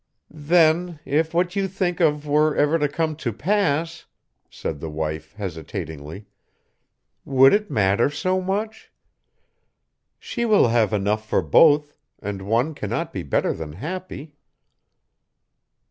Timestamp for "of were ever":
1.99-2.79